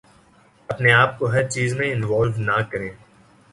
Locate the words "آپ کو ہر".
0.93-1.47